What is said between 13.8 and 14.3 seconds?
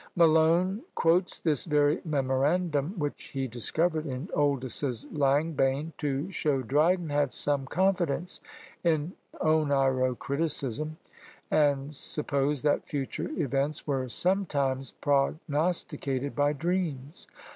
were